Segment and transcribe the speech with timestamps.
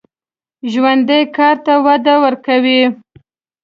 [0.71, 2.81] ژوندي کار ته وده ورکوي